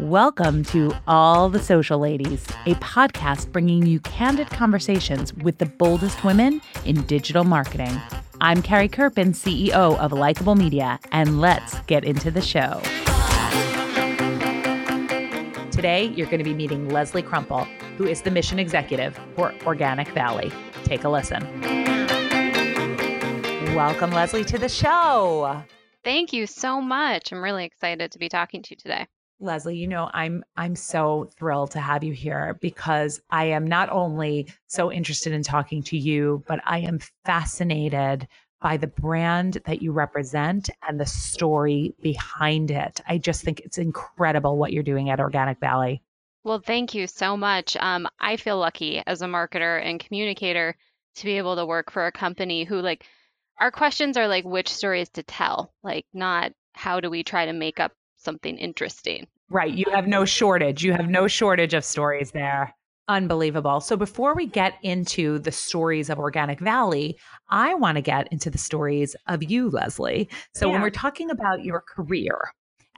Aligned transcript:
Welcome 0.00 0.64
to 0.64 0.94
All 1.06 1.50
the 1.50 1.58
Social 1.58 1.98
Ladies, 1.98 2.46
a 2.64 2.74
podcast 2.76 3.52
bringing 3.52 3.84
you 3.84 4.00
candid 4.00 4.48
conversations 4.48 5.34
with 5.34 5.58
the 5.58 5.66
boldest 5.66 6.24
women 6.24 6.62
in 6.86 7.02
digital 7.02 7.44
marketing. 7.44 8.00
I'm 8.40 8.62
Carrie 8.62 8.88
Kerpen, 8.88 9.34
CEO 9.34 9.98
of 9.98 10.12
Likeable 10.12 10.54
Media, 10.54 10.98
and 11.12 11.38
let's 11.38 11.78
get 11.80 12.02
into 12.02 12.30
the 12.30 12.40
show. 12.40 12.80
Today, 15.70 16.04
you're 16.16 16.28
going 16.28 16.38
to 16.38 16.44
be 16.44 16.54
meeting 16.54 16.88
Leslie 16.88 17.22
Kruempel, 17.22 17.66
who 17.98 18.06
is 18.06 18.22
the 18.22 18.30
mission 18.30 18.58
executive 18.58 19.20
for 19.36 19.52
Organic 19.66 20.08
Valley. 20.08 20.50
Take 20.82 21.04
a 21.04 21.10
listen. 21.10 21.42
Welcome, 23.74 24.12
Leslie, 24.12 24.44
to 24.44 24.56
the 24.56 24.70
show. 24.70 25.62
Thank 26.02 26.32
you 26.32 26.46
so 26.46 26.80
much. 26.80 27.32
I'm 27.32 27.44
really 27.44 27.66
excited 27.66 28.12
to 28.12 28.18
be 28.18 28.30
talking 28.30 28.62
to 28.62 28.70
you 28.70 28.76
today. 28.76 29.06
Leslie, 29.40 29.76
you 29.76 29.88
know, 29.88 30.10
I'm 30.12 30.44
I'm 30.56 30.76
so 30.76 31.30
thrilled 31.38 31.70
to 31.72 31.80
have 31.80 32.04
you 32.04 32.12
here 32.12 32.58
because 32.60 33.20
I 33.30 33.46
am 33.46 33.66
not 33.66 33.90
only 33.90 34.52
so 34.66 34.92
interested 34.92 35.32
in 35.32 35.42
talking 35.42 35.82
to 35.84 35.96
you, 35.96 36.44
but 36.46 36.60
I 36.64 36.80
am 36.80 37.00
fascinated 37.24 38.28
by 38.60 38.76
the 38.76 38.86
brand 38.86 39.58
that 39.64 39.80
you 39.80 39.92
represent 39.92 40.68
and 40.86 41.00
the 41.00 41.06
story 41.06 41.94
behind 42.02 42.70
it. 42.70 43.00
I 43.08 43.16
just 43.16 43.42
think 43.42 43.60
it's 43.60 43.78
incredible 43.78 44.58
what 44.58 44.72
you're 44.72 44.82
doing 44.82 45.08
at 45.08 45.20
Organic 45.20 45.58
Valley. 45.60 46.02
Well, 46.44 46.60
thank 46.60 46.94
you 46.94 47.06
so 47.06 47.36
much. 47.36 47.76
Um, 47.78 48.06
I 48.18 48.36
feel 48.36 48.58
lucky 48.58 49.02
as 49.06 49.22
a 49.22 49.26
marketer 49.26 49.82
and 49.82 49.98
communicator 49.98 50.76
to 51.16 51.24
be 51.24 51.38
able 51.38 51.56
to 51.56 51.66
work 51.66 51.90
for 51.90 52.06
a 52.06 52.12
company 52.12 52.64
who 52.64 52.80
like 52.80 53.06
our 53.58 53.70
questions 53.70 54.16
are 54.16 54.28
like 54.28 54.44
which 54.44 54.68
stories 54.68 55.08
to 55.10 55.22
tell, 55.22 55.72
like 55.82 56.06
not 56.12 56.52
how 56.72 57.00
do 57.00 57.10
we 57.10 57.22
try 57.22 57.46
to 57.46 57.52
make 57.52 57.80
up 57.80 57.92
something 58.22 58.56
interesting. 58.58 59.26
Right. 59.48 59.72
You 59.72 59.86
have 59.92 60.06
no 60.06 60.24
shortage. 60.24 60.84
You 60.84 60.92
have 60.92 61.08
no 61.08 61.26
shortage 61.26 61.74
of 61.74 61.84
stories 61.84 62.30
there. 62.30 62.74
Unbelievable. 63.08 63.80
So 63.80 63.96
before 63.96 64.34
we 64.36 64.46
get 64.46 64.74
into 64.82 65.40
the 65.40 65.50
stories 65.50 66.10
of 66.10 66.20
Organic 66.20 66.60
Valley, 66.60 67.18
I 67.48 67.74
want 67.74 67.96
to 67.96 68.02
get 68.02 68.32
into 68.32 68.50
the 68.50 68.58
stories 68.58 69.16
of 69.26 69.42
you, 69.42 69.68
Leslie. 69.68 70.28
So 70.54 70.66
yeah. 70.66 70.72
when 70.74 70.82
we're 70.82 70.90
talking 70.90 71.30
about 71.30 71.64
your 71.64 71.80
career 71.80 72.38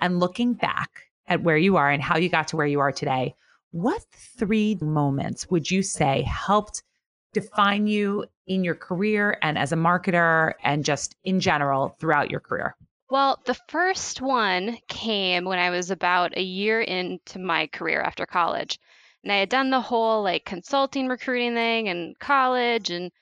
and 0.02 0.20
looking 0.20 0.52
back 0.52 0.90
at 1.28 1.42
where 1.42 1.56
you 1.56 1.76
are 1.76 1.90
and 1.90 2.02
how 2.02 2.18
you 2.18 2.28
got 2.28 2.48
to 2.48 2.56
where 2.56 2.66
you 2.66 2.80
are 2.80 2.92
today, 2.92 3.34
what 3.70 4.04
three 4.12 4.76
moments 4.82 5.50
would 5.50 5.70
you 5.70 5.82
say 5.82 6.20
helped 6.22 6.82
define 7.32 7.86
you 7.86 8.26
in 8.46 8.64
your 8.64 8.74
career 8.74 9.38
and 9.40 9.56
as 9.56 9.72
a 9.72 9.76
marketer 9.76 10.52
and 10.62 10.84
just 10.84 11.16
in 11.24 11.40
general 11.40 11.96
throughout 11.98 12.30
your 12.30 12.40
career? 12.40 12.76
Well, 13.12 13.42
the 13.44 13.60
first 13.68 14.22
one 14.22 14.78
came 14.88 15.44
when 15.44 15.58
I 15.58 15.68
was 15.68 15.90
about 15.90 16.34
a 16.34 16.42
year 16.42 16.80
into 16.80 17.38
my 17.38 17.66
career 17.66 18.00
after 18.00 18.24
college. 18.24 18.78
And 19.22 19.30
I 19.30 19.36
had 19.36 19.50
done 19.50 19.68
the 19.68 19.82
whole 19.82 20.22
like 20.22 20.46
consulting 20.46 21.08
recruiting 21.08 21.52
thing 21.52 21.88
in 21.88 22.14
college 22.18 22.88
and 22.88 23.12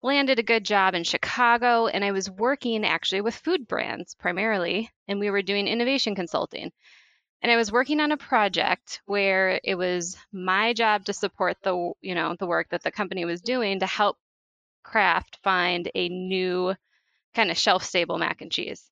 landed 0.00 0.38
a 0.38 0.44
good 0.44 0.64
job 0.64 0.94
in 0.94 1.02
Chicago. 1.02 1.88
And 1.88 2.04
I 2.04 2.12
was 2.12 2.30
working 2.30 2.86
actually 2.86 3.20
with 3.20 3.34
food 3.34 3.66
brands 3.66 4.14
primarily, 4.14 4.88
and 5.08 5.18
we 5.18 5.28
were 5.28 5.42
doing 5.42 5.66
innovation 5.66 6.14
consulting. 6.14 6.70
And 7.42 7.50
I 7.50 7.56
was 7.56 7.72
working 7.72 7.98
on 7.98 8.12
a 8.12 8.16
project 8.16 9.00
where 9.06 9.60
it 9.64 9.74
was 9.74 10.16
my 10.30 10.72
job 10.72 11.06
to 11.06 11.12
support 11.12 11.56
the, 11.64 11.90
you 12.00 12.14
know, 12.14 12.36
the 12.38 12.46
work 12.46 12.68
that 12.68 12.84
the 12.84 12.92
company 12.92 13.24
was 13.24 13.42
doing 13.42 13.80
to 13.80 13.86
help 13.86 14.18
Kraft 14.84 15.40
find 15.42 15.90
a 15.96 16.08
new 16.08 16.76
kind 17.34 17.50
of 17.50 17.58
shelf 17.58 17.82
stable 17.82 18.18
mac 18.18 18.40
and 18.40 18.52
cheese. 18.52 18.91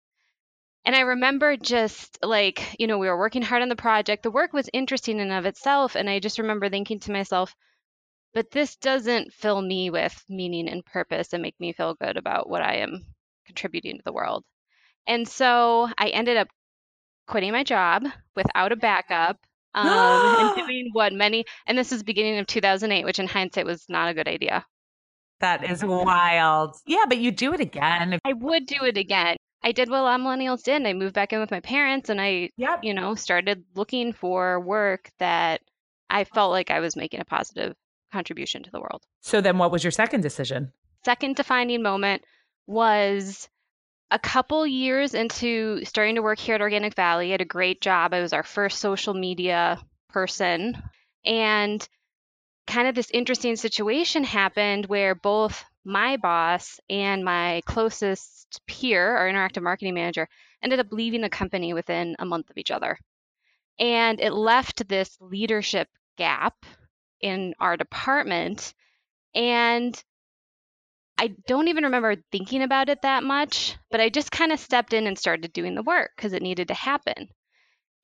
And 0.85 0.97
I 0.97 1.01
remember 1.01 1.57
just 1.57 2.19
like, 2.23 2.77
you 2.79 2.87
know, 2.87 2.99
we 2.99 3.09
were 3.09 3.19
working 3.19 3.43
hard 3.43 3.63
on 3.63 3.69
the 3.69 3.77
project. 3.77 4.23
The 4.23 4.31
work 4.31 4.53
was 4.53 4.71
interesting 4.73 5.19
in 5.19 5.31
and 5.31 5.39
of 5.39 5.47
itself. 5.47 5.95
And 5.95 6.09
I 6.09 6.21
just 6.21 6.39
remember 6.39 6.69
thinking 6.69 7.01
to 7.01 7.13
myself, 7.13 7.55
but 8.33 8.51
this 8.51 8.77
doesn't 8.77 9.33
fill 9.33 9.61
me 9.61 9.91
with 9.91 10.25
meaning 10.29 10.69
and 10.69 10.85
purpose 10.85 11.33
and 11.33 11.43
make 11.43 11.59
me 11.61 11.73
feel 11.73 11.95
good 11.95 12.17
about 12.17 12.49
what 12.49 12.63
I 12.63 12.77
am 12.77 13.05
contributing 13.47 13.99
to 13.99 14.03
the 14.05 14.13
world. 14.13 14.45
And 15.07 15.29
so 15.29 15.89
I 15.99 16.09
ended 16.09 16.37
up 16.37 16.49
quitting 17.27 17.53
my 17.53 17.65
job 17.65 18.05
without 18.35 18.73
a 18.73 18.77
backup 18.77 19.37
um, 19.75 19.87
and 19.87 20.57
doing 20.57 20.91
what 20.93 21.13
many, 21.13 21.45
and 21.67 21.77
this 21.77 21.93
is 21.93 22.03
beginning 22.03 22.39
of 22.39 22.47
2008, 22.47 23.05
which 23.05 23.19
in 23.19 23.29
hindsight 23.29 23.67
was 23.67 23.85
not 23.89 24.09
a 24.09 24.15
good 24.15 24.29
idea. 24.29 24.65
That 25.41 25.69
is 25.69 25.85
wild. 25.85 26.77
Yeah, 26.87 27.05
but 27.09 27.19
you 27.19 27.31
do 27.31 27.55
it 27.55 27.61
again. 27.61 28.19
I 28.25 28.33
would 28.33 28.67
do 28.67 28.85
it 28.85 28.97
again. 28.97 29.37
I 29.63 29.73
did 29.73 29.91
what 29.91 30.01
a 30.01 30.03
lot 30.03 30.21
of 30.21 30.27
millennials 30.27 30.63
did. 30.63 30.77
And 30.77 30.89
I 30.89 30.93
moved 30.93 31.15
back 31.15 31.33
in 31.33 31.41
with 31.41 31.51
my 31.51 31.61
parents 31.61 32.09
and 32.09 32.21
I, 32.21 32.51
yep. 32.57 32.81
you 32.83 32.95
know, 32.95 33.15
started 33.15 33.65
looking 33.75 34.13
for 34.13 34.61
work 34.61 35.11
that 35.19 35.61
I 36.09 36.25
felt 36.25 36.51
like 36.51 36.71
I 36.71 36.81
was 36.81 36.97
making 36.97 37.21
a 37.21 37.25
positive 37.25 37.75
contribution 38.13 38.63
to 38.63 38.71
the 38.71 38.81
world. 38.81 39.03
So 39.21 39.41
then 39.41 39.59
what 39.59 39.71
was 39.71 39.85
your 39.85 39.91
second 39.91 40.23
decision? 40.23 40.73
Second 41.05 41.37
defining 41.37 41.83
moment 41.83 42.23
was 42.67 43.49
a 44.11 44.19
couple 44.19 44.67
years 44.67 45.15
into 45.15 45.85
starting 45.85 46.17
to 46.17 46.23
work 46.23 46.39
here 46.39 46.57
at 46.57 46.61
Organic 46.61 46.95
Valley. 46.95 47.29
I 47.29 47.33
had 47.33 47.41
a 47.41 47.47
great 47.47 47.81
job. 47.81 48.13
I 48.13 48.21
was 48.21 48.33
our 48.33 48.43
first 48.43 48.81
social 48.81 49.15
media 49.15 49.81
person. 50.09 50.83
And 51.25 51.87
kind 52.67 52.89
of 52.89 52.95
this 52.95 53.11
interesting 53.11 53.57
situation 53.57 54.25
happened 54.25 54.87
where 54.87 55.15
both 55.15 55.65
my 55.85 56.17
boss 56.17 56.81
and 56.89 57.25
my 57.25 57.63
closest 57.67 58.61
peer, 58.67 59.17
our 59.17 59.29
interactive 59.29 59.63
marketing 59.63 59.95
manager, 59.95 60.29
ended 60.63 60.81
up 60.81 60.93
leaving 60.93 61.21
the 61.21 61.29
company 61.31 61.73
within 61.73 62.17
a 62.19 62.25
month 62.25 62.51
of 62.51 62.59
each 62.59 62.71
other. 62.71 62.99
And 63.79 64.21
it 64.21 64.33
left 64.33 64.89
this 64.89 65.17
leadership 65.21 65.89
gap 66.17 66.55
in 67.21 67.55
our 67.59 67.77
department. 67.77 68.75
And 69.35 70.03
I 71.17 71.29
don't 71.47 71.69
even 71.69 71.85
remember 71.85 72.17
thinking 72.33 72.63
about 72.63 72.89
it 72.89 73.03
that 73.03 73.23
much, 73.23 73.77
but 73.91 74.01
I 74.01 74.09
just 74.09 74.33
kind 74.33 74.53
of 74.53 74.61
stepped 74.61 74.93
in 74.93 75.07
and 75.07 75.19
started 75.19 75.53
doing 75.53 75.75
the 75.75 75.83
work 75.83 76.13
because 76.17 76.33
it 76.33 76.43
needed 76.43 76.69
to 76.69 76.75
happen. 76.75 77.29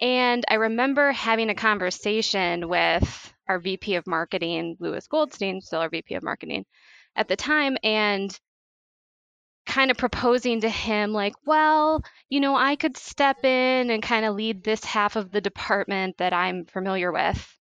And 0.00 0.44
I 0.48 0.54
remember 0.54 1.12
having 1.12 1.48
a 1.48 1.54
conversation 1.54 2.68
with 2.68 3.34
our 3.48 3.58
VP 3.58 3.94
of 3.94 4.06
marketing, 4.06 4.76
Lewis 4.80 5.06
Goldstein, 5.06 5.62
still 5.62 5.80
our 5.80 5.88
VP 5.88 6.14
of 6.14 6.22
marketing, 6.22 6.66
at 7.16 7.28
the 7.28 7.36
time 7.36 7.76
and 7.82 8.38
kind 9.66 9.90
of 9.90 9.96
proposing 9.96 10.60
to 10.60 10.68
him 10.68 11.12
like 11.12 11.34
well 11.44 12.00
you 12.28 12.38
know 12.38 12.54
i 12.54 12.76
could 12.76 12.96
step 12.96 13.44
in 13.44 13.90
and 13.90 14.02
kind 14.02 14.24
of 14.24 14.34
lead 14.34 14.62
this 14.62 14.84
half 14.84 15.16
of 15.16 15.32
the 15.32 15.40
department 15.40 16.16
that 16.18 16.32
i'm 16.32 16.64
familiar 16.66 17.10
with. 17.10 17.52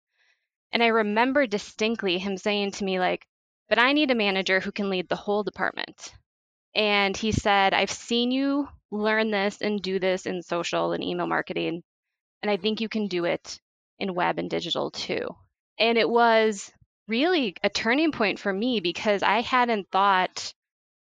And 0.71 0.83
i 0.83 0.87
remember 0.87 1.47
distinctly 1.47 2.19
him 2.19 2.37
saying 2.37 2.71
to 2.71 2.83
me 2.83 2.99
like 2.99 3.25
but 3.69 3.79
i 3.79 3.93
need 3.93 4.11
a 4.11 4.15
manager 4.15 4.59
who 4.59 4.71
can 4.71 4.89
lead 4.89 5.09
the 5.09 5.15
whole 5.15 5.43
department. 5.43 6.13
And 6.75 7.17
he 7.17 7.31
said 7.31 7.73
i've 7.73 7.91
seen 7.91 8.31
you 8.31 8.67
learn 8.91 9.31
this 9.31 9.61
and 9.61 9.81
do 9.81 9.97
this 9.97 10.27
in 10.27 10.43
social 10.43 10.91
and 10.91 11.03
email 11.03 11.27
marketing 11.27 11.81
and 12.43 12.51
i 12.51 12.57
think 12.57 12.81
you 12.81 12.89
can 12.89 13.07
do 13.07 13.25
it 13.25 13.59
in 13.97 14.13
web 14.13 14.37
and 14.37 14.49
digital 14.49 14.91
too. 14.91 15.27
And 15.79 15.97
it 15.97 16.09
was 16.09 16.71
really 17.07 17.55
a 17.63 17.69
turning 17.69 18.11
point 18.11 18.39
for 18.39 18.51
me 18.51 18.79
because 18.79 19.23
I 19.23 19.41
hadn't 19.41 19.89
thought 19.91 20.53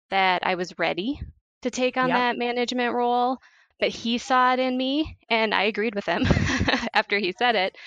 that 0.10 0.46
I 0.46 0.56
was 0.56 0.78
ready 0.80 1.22
to 1.62 1.70
take 1.70 1.98
on 1.98 2.10
yep. 2.10 2.18
that 2.18 2.38
management 2.38 2.94
role, 2.94 3.38
but 3.80 3.90
he 3.90 4.18
saw 4.18 4.54
it 4.54 4.60
in 4.60 4.78
me 4.78 5.18
and 5.30 5.54
I 5.54 5.64
agreed 5.64 5.96
with 5.96 6.06
him 6.06 6.24
after 6.94 7.18
he 7.18 7.34
said 7.38 7.56
it. 7.56 7.78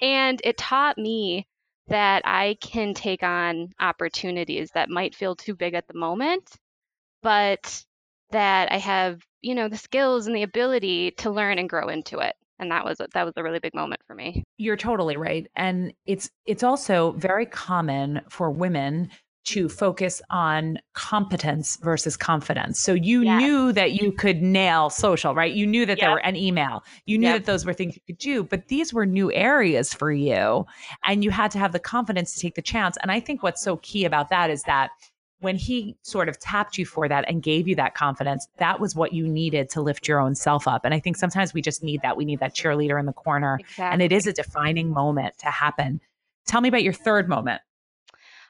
And 0.00 0.40
it 0.44 0.56
taught 0.56 0.98
me 0.98 1.46
that 1.88 2.22
I 2.24 2.56
can 2.60 2.94
take 2.94 3.22
on 3.22 3.72
opportunities 3.78 4.70
that 4.72 4.90
might 4.90 5.14
feel 5.14 5.36
too 5.36 5.54
big 5.54 5.74
at 5.74 5.86
the 5.86 5.98
moment, 5.98 6.50
but 7.22 7.84
that 8.30 8.72
I 8.72 8.78
have, 8.78 9.20
you 9.40 9.54
know, 9.54 9.68
the 9.68 9.76
skills 9.76 10.26
and 10.26 10.34
the 10.34 10.42
ability 10.42 11.12
to 11.18 11.30
learn 11.30 11.58
and 11.58 11.68
grow 11.68 11.88
into 11.88 12.18
it 12.18 12.34
and 12.58 12.70
that 12.70 12.84
was 12.84 12.98
that 13.12 13.24
was 13.24 13.32
a 13.36 13.42
really 13.42 13.58
big 13.58 13.74
moment 13.74 14.00
for 14.06 14.14
me 14.14 14.44
you're 14.58 14.76
totally 14.76 15.16
right 15.16 15.46
and 15.56 15.92
it's 16.06 16.30
it's 16.46 16.62
also 16.62 17.12
very 17.12 17.46
common 17.46 18.20
for 18.28 18.50
women 18.50 19.08
to 19.46 19.66
mm-hmm. 19.66 19.76
focus 19.76 20.20
on 20.30 20.78
competence 20.94 21.78
versus 21.82 22.16
confidence. 22.16 22.80
So 22.80 22.92
you 22.92 23.22
yes. 23.22 23.40
knew 23.40 23.72
that 23.72 23.92
you 23.92 24.12
could 24.12 24.42
nail 24.42 24.90
social, 24.90 25.34
right? 25.34 25.52
You 25.52 25.66
knew 25.66 25.86
that 25.86 25.98
yep. 25.98 26.00
there 26.00 26.10
were 26.10 26.26
an 26.26 26.36
email. 26.36 26.84
You 27.06 27.18
knew 27.18 27.28
yep. 27.28 27.38
that 27.38 27.46
those 27.50 27.64
were 27.64 27.72
things 27.72 27.94
you 27.94 28.02
could 28.06 28.18
do, 28.18 28.44
but 28.44 28.68
these 28.68 28.92
were 28.92 29.06
new 29.06 29.32
areas 29.32 29.94
for 29.94 30.12
you 30.12 30.66
and 31.06 31.24
you 31.24 31.30
had 31.30 31.50
to 31.52 31.58
have 31.58 31.72
the 31.72 31.78
confidence 31.78 32.34
to 32.34 32.40
take 32.40 32.56
the 32.56 32.62
chance. 32.62 32.96
And 33.02 33.10
I 33.10 33.20
think 33.20 33.42
what's 33.42 33.62
so 33.62 33.76
key 33.78 34.04
about 34.04 34.28
that 34.30 34.50
is 34.50 34.62
that 34.64 34.90
when 35.46 35.54
he 35.54 35.96
sort 36.02 36.28
of 36.28 36.40
tapped 36.40 36.76
you 36.76 36.84
for 36.84 37.06
that 37.06 37.24
and 37.28 37.40
gave 37.40 37.68
you 37.68 37.76
that 37.76 37.94
confidence, 37.94 38.48
that 38.56 38.80
was 38.80 38.96
what 38.96 39.12
you 39.12 39.28
needed 39.28 39.70
to 39.70 39.80
lift 39.80 40.08
your 40.08 40.18
own 40.18 40.34
self 40.34 40.66
up. 40.66 40.84
And 40.84 40.92
I 40.92 40.98
think 40.98 41.16
sometimes 41.16 41.54
we 41.54 41.62
just 41.62 41.84
need 41.84 42.02
that. 42.02 42.16
We 42.16 42.24
need 42.24 42.40
that 42.40 42.52
cheerleader 42.52 42.98
in 42.98 43.06
the 43.06 43.12
corner. 43.12 43.58
Exactly. 43.60 43.84
And 43.84 44.02
it 44.02 44.10
is 44.10 44.26
a 44.26 44.32
defining 44.32 44.90
moment 44.90 45.38
to 45.38 45.46
happen. 45.46 46.00
Tell 46.48 46.60
me 46.60 46.68
about 46.68 46.82
your 46.82 46.92
third 46.92 47.28
moment. 47.28 47.62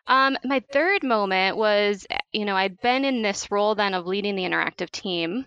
Um, 0.06 0.38
my 0.42 0.60
third 0.72 1.02
moment 1.02 1.58
was, 1.58 2.06
you 2.32 2.46
know, 2.46 2.56
I'd 2.56 2.80
been 2.80 3.04
in 3.04 3.20
this 3.20 3.50
role 3.50 3.74
then 3.74 3.92
of 3.92 4.06
leading 4.06 4.34
the 4.34 4.44
interactive 4.44 4.88
team 4.88 5.44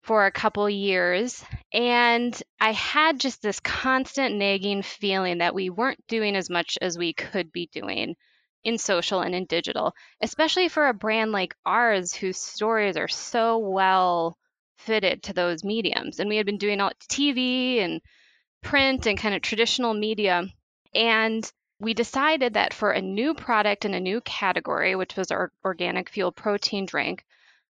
for 0.00 0.24
a 0.24 0.32
couple 0.32 0.70
years. 0.70 1.44
And 1.74 2.42
I 2.58 2.72
had 2.72 3.20
just 3.20 3.42
this 3.42 3.60
constant 3.60 4.34
nagging 4.36 4.80
feeling 4.80 5.38
that 5.38 5.54
we 5.54 5.68
weren't 5.68 6.06
doing 6.06 6.36
as 6.36 6.48
much 6.48 6.78
as 6.80 6.96
we 6.96 7.12
could 7.12 7.52
be 7.52 7.68
doing 7.70 8.16
in 8.64 8.78
social 8.78 9.20
and 9.20 9.34
in 9.34 9.44
digital, 9.46 9.94
especially 10.20 10.68
for 10.68 10.88
a 10.88 10.94
brand 10.94 11.32
like 11.32 11.54
ours 11.64 12.14
whose 12.14 12.36
stories 12.36 12.96
are 12.96 13.08
so 13.08 13.58
well 13.58 14.36
fitted 14.78 15.22
to 15.22 15.32
those 15.32 15.64
mediums. 15.64 16.20
And 16.20 16.28
we 16.28 16.36
had 16.36 16.46
been 16.46 16.58
doing 16.58 16.80
all 16.80 16.92
TV 17.08 17.78
and 17.78 18.00
print 18.62 19.06
and 19.06 19.18
kind 19.18 19.34
of 19.34 19.42
traditional 19.42 19.94
media. 19.94 20.44
And 20.94 21.50
we 21.78 21.94
decided 21.94 22.54
that 22.54 22.74
for 22.74 22.90
a 22.90 23.00
new 23.00 23.34
product 23.34 23.84
in 23.84 23.94
a 23.94 24.00
new 24.00 24.20
category, 24.20 24.96
which 24.96 25.16
was 25.16 25.30
our 25.30 25.50
organic 25.64 26.10
fuel 26.10 26.32
protein 26.32 26.84
drink, 26.84 27.24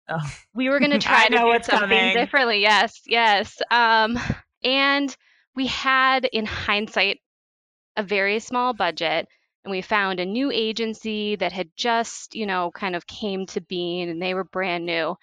oh. 0.07 0.19
we 0.54 0.69
were 0.69 0.80
going 0.80 0.92
to 0.98 1.00
try 1.00 1.28
to 1.28 1.38
do 1.38 1.60
something 1.63 1.89
coming. 1.89 2.13
differently. 2.16 2.62
Yes, 2.62 3.01
yes. 3.06 3.57
Um, 3.69 4.18
and 4.63 5.16
we 5.56 5.68
had, 5.68 6.25
in 6.25 6.45
hindsight, 6.45 7.19
a 7.98 8.04
very 8.04 8.39
small 8.39 8.74
budget 8.74 9.28
and 9.68 9.72
we 9.74 9.81
found 9.81 10.22
a 10.22 10.25
new 10.25 10.50
agency 10.50 11.36
that 11.36 11.52
had 11.52 11.69
just, 11.75 12.36
you 12.36 12.46
know, 12.46 12.72
kind 12.72 12.96
of 12.96 13.06
came 13.06 13.46
to 13.48 13.60
being 13.60 14.10
and 14.10 14.22
they 14.22 14.34
were 14.34 14.46
brand 14.46 14.86
new. 14.86 15.18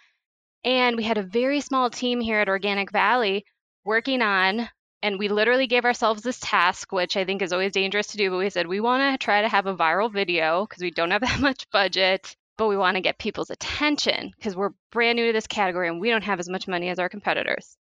And 0.62 0.96
we 0.96 1.02
had 1.02 1.16
a 1.16 1.22
very 1.22 1.62
small 1.62 1.88
team 1.88 2.20
here 2.20 2.40
at 2.40 2.48
Organic 2.50 2.92
Valley 2.92 3.46
working 3.86 4.20
on, 4.20 4.68
and 5.02 5.18
we 5.18 5.28
literally 5.28 5.66
gave 5.66 5.86
ourselves 5.86 6.22
this 6.22 6.38
task, 6.40 6.92
which 6.92 7.16
I 7.16 7.24
think 7.24 7.40
is 7.40 7.54
always 7.54 7.72
dangerous 7.72 8.08
to 8.08 8.18
do, 8.18 8.28
but 8.28 8.36
we 8.36 8.50
said 8.50 8.66
we 8.66 8.80
want 8.80 9.18
to 9.18 9.24
try 9.24 9.40
to 9.40 9.48
have 9.48 9.64
a 9.64 9.74
viral 9.74 10.12
video 10.12 10.66
because 10.66 10.82
we 10.82 10.90
don't 10.90 11.10
have 11.10 11.20
that 11.22 11.40
much 11.40 11.64
budget, 11.70 12.36
but 12.58 12.68
we 12.68 12.76
want 12.76 12.96
to 12.96 13.00
get 13.00 13.18
people's 13.18 13.48
attention 13.48 14.30
because 14.36 14.54
we're 14.54 14.72
brand 14.92 15.16
new 15.16 15.28
to 15.28 15.32
this 15.32 15.46
category 15.46 15.88
and 15.88 16.02
we 16.02 16.10
don't 16.10 16.24
have 16.24 16.38
as 16.38 16.50
much 16.50 16.68
money 16.68 16.90
as 16.90 16.98
our 16.98 17.08
competitors. 17.08 17.78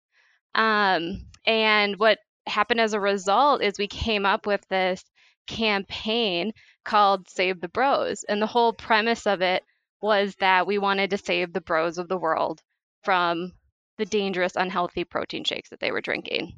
Um, 0.56 1.26
and 1.46 2.00
what 2.00 2.20
happened 2.48 2.80
as 2.80 2.94
a 2.94 3.02
result 3.02 3.62
is 3.62 3.78
we 3.78 3.88
came 3.88 4.26
up 4.26 4.48
with 4.48 4.66
this 4.70 5.04
campaign 5.48 6.54
called 6.84 7.30
Save 7.30 7.62
the 7.62 7.68
Bros. 7.68 8.24
And 8.24 8.42
the 8.42 8.48
whole 8.48 8.74
premise 8.74 9.26
of 9.26 9.42
it 9.42 9.64
was 10.02 10.36
that 10.36 10.68
we 10.68 10.78
wanted 10.78 11.10
to 11.12 11.18
save 11.18 11.54
the 11.54 11.62
bros 11.62 11.98
of 11.98 12.10
the 12.10 12.18
world 12.18 12.62
from 13.04 13.54
the 13.98 14.06
dangerous, 14.06 14.56
unhealthy 14.56 15.06
protein 15.06 15.44
shakes 15.44 15.70
that 15.70 15.80
they 15.80 15.92
were 15.92 16.02
drinking. 16.02 16.54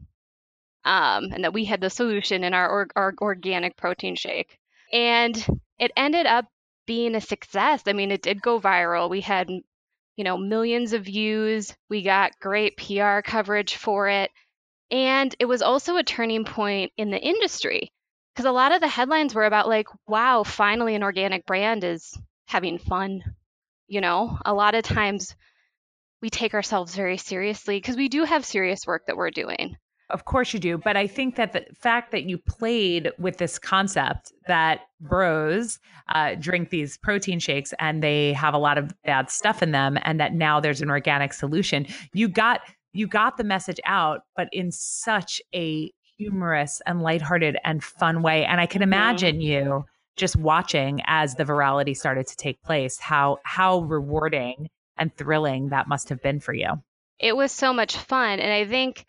Um, 0.83 1.31
and 1.31 1.43
that 1.43 1.53
we 1.53 1.65
had 1.65 1.81
the 1.81 1.89
solution 1.89 2.43
in 2.43 2.53
our, 2.53 2.87
our 2.95 3.13
organic 3.21 3.75
protein 3.75 4.15
shake. 4.15 4.57
And 4.91 5.35
it 5.79 5.91
ended 5.97 6.25
up 6.25 6.45
being 6.85 7.15
a 7.15 7.21
success. 7.21 7.83
I 7.87 7.93
mean, 7.93 8.11
it 8.11 8.21
did 8.21 8.41
go 8.41 8.59
viral. 8.59 9.09
We 9.09 9.21
had, 9.21 9.49
you 9.49 10.23
know, 10.23 10.37
millions 10.37 10.93
of 10.93 11.05
views. 11.05 11.75
We 11.89 12.03
got 12.03 12.39
great 12.39 12.77
PR 12.77 13.21
coverage 13.21 13.75
for 13.75 14.07
it. 14.07 14.31
And 14.91 15.35
it 15.39 15.45
was 15.45 15.63
also 15.63 15.97
a 15.97 16.03
turning 16.03 16.45
point 16.45 16.91
in 16.97 17.09
the 17.09 17.19
industry 17.19 17.91
because 18.35 18.45
a 18.45 18.51
lot 18.51 18.73
of 18.73 18.81
the 18.81 18.87
headlines 18.87 19.33
were 19.33 19.45
about 19.45 19.67
like 19.67 19.87
wow 20.07 20.43
finally 20.43 20.95
an 20.95 21.03
organic 21.03 21.45
brand 21.45 21.83
is 21.83 22.17
having 22.47 22.77
fun 22.77 23.23
you 23.87 24.01
know? 24.01 24.37
A 24.45 24.53
lot 24.53 24.75
of 24.75 24.83
times 24.83 25.35
we 26.21 26.29
take 26.29 26.53
ourselves 26.53 26.95
very 26.95 27.17
seriously 27.17 27.77
because 27.77 27.95
we 27.95 28.09
do 28.09 28.23
have 28.23 28.45
serious 28.45 28.87
work 28.87 29.05
that 29.07 29.17
we're 29.17 29.31
doing. 29.31 29.77
Of 30.09 30.25
course 30.25 30.53
you 30.53 30.59
do 30.59 30.77
but 30.77 30.95
i 30.95 31.07
think 31.07 31.35
that 31.35 31.51
the 31.51 31.65
fact 31.73 32.11
that 32.11 32.25
you 32.25 32.37
played 32.37 33.11
with 33.17 33.37
this 33.37 33.57
concept 33.57 34.31
that 34.45 34.81
bros 35.01 35.79
uh, 36.13 36.35
drink 36.35 36.69
these 36.69 36.95
protein 36.99 37.39
shakes 37.39 37.73
and 37.79 38.03
they 38.03 38.31
have 38.33 38.53
a 38.53 38.59
lot 38.59 38.77
of 38.77 38.91
bad 39.03 39.31
stuff 39.31 39.63
in 39.63 39.71
them 39.71 39.97
and 40.03 40.19
that 40.19 40.35
now 40.35 40.59
there's 40.59 40.79
an 40.79 40.91
organic 40.91 41.33
solution 41.33 41.87
you 42.13 42.27
got 42.27 42.61
you 42.93 43.07
got 43.07 43.37
the 43.37 43.43
message 43.43 43.79
out 43.87 44.21
but 44.35 44.47
in 44.51 44.71
such 44.71 45.41
a 45.55 45.91
humorous 46.17 46.81
and 46.85 47.01
lighthearted 47.01 47.57
and 47.63 47.83
fun 47.83 48.21
way. 48.21 48.45
And 48.45 48.59
I 48.59 48.65
can 48.65 48.81
mm-hmm. 48.81 48.93
imagine 48.93 49.41
you 49.41 49.85
just 50.15 50.35
watching 50.35 51.01
as 51.05 51.35
the 51.35 51.43
virality 51.43 51.95
started 51.95 52.27
to 52.27 52.37
take 52.37 52.61
place, 52.61 52.99
how 52.99 53.39
how 53.43 53.79
rewarding 53.79 54.69
and 54.97 55.15
thrilling 55.15 55.69
that 55.69 55.87
must 55.87 56.09
have 56.09 56.21
been 56.21 56.39
for 56.39 56.53
you. 56.53 56.69
It 57.19 57.35
was 57.35 57.51
so 57.51 57.73
much 57.73 57.97
fun. 57.97 58.39
And 58.39 58.51
I 58.51 58.65
think 58.65 59.05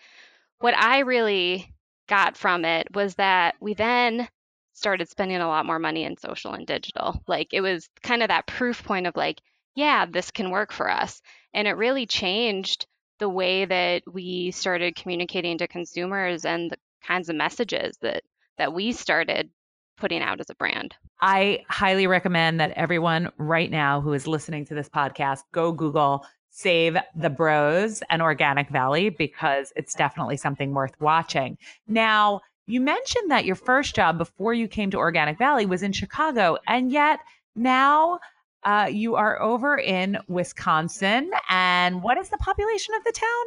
what 0.58 0.74
I 0.76 1.00
really 1.00 1.72
got 2.08 2.36
from 2.36 2.64
it 2.64 2.88
was 2.94 3.14
that 3.16 3.56
we 3.60 3.74
then 3.74 4.28
started 4.72 5.08
spending 5.08 5.38
a 5.38 5.48
lot 5.48 5.66
more 5.66 5.78
money 5.78 6.04
in 6.04 6.16
social 6.16 6.52
and 6.52 6.66
digital. 6.66 7.22
Like 7.26 7.48
it 7.52 7.60
was 7.60 7.88
kind 8.02 8.22
of 8.22 8.28
that 8.28 8.46
proof 8.46 8.84
point 8.84 9.06
of 9.06 9.16
like, 9.16 9.40
yeah, 9.74 10.06
this 10.06 10.30
can 10.30 10.50
work 10.50 10.72
for 10.72 10.90
us. 10.90 11.22
And 11.54 11.66
it 11.66 11.72
really 11.72 12.06
changed 12.06 12.86
the 13.18 13.28
way 13.28 13.64
that 13.64 14.02
we 14.06 14.50
started 14.50 14.94
communicating 14.96 15.58
to 15.58 15.68
consumers 15.68 16.44
and 16.44 16.70
the 16.70 16.76
kinds 17.06 17.28
of 17.28 17.36
messages 17.36 17.96
that 18.02 18.22
that 18.58 18.72
we 18.72 18.92
started 18.92 19.50
putting 19.96 20.22
out 20.22 20.40
as 20.40 20.50
a 20.50 20.54
brand. 20.54 20.94
I 21.20 21.64
highly 21.68 22.06
recommend 22.06 22.60
that 22.60 22.72
everyone 22.72 23.30
right 23.38 23.70
now 23.70 24.00
who 24.00 24.12
is 24.12 24.26
listening 24.26 24.64
to 24.66 24.74
this 24.74 24.88
podcast 24.88 25.40
go 25.52 25.72
Google 25.72 26.24
Save 26.50 26.96
the 27.14 27.28
Bros 27.28 28.02
and 28.08 28.22
Organic 28.22 28.70
Valley 28.70 29.10
because 29.10 29.72
it's 29.76 29.94
definitely 29.94 30.38
something 30.38 30.72
worth 30.72 30.98
watching. 31.00 31.58
Now, 31.86 32.40
you 32.66 32.80
mentioned 32.80 33.30
that 33.30 33.44
your 33.44 33.56
first 33.56 33.94
job 33.94 34.18
before 34.18 34.54
you 34.54 34.66
came 34.66 34.90
to 34.90 34.96
Organic 34.96 35.38
Valley 35.38 35.66
was 35.66 35.82
in 35.82 35.92
Chicago, 35.92 36.56
and 36.66 36.90
yet 36.90 37.20
now 37.54 38.18
uh, 38.64 38.88
you 38.90 39.16
are 39.16 39.40
over 39.40 39.78
in 39.78 40.18
Wisconsin. 40.28 41.30
And 41.48 42.02
what 42.02 42.18
is 42.18 42.30
the 42.30 42.38
population 42.38 42.94
of 42.94 43.04
the 43.04 43.12
town? 43.12 43.44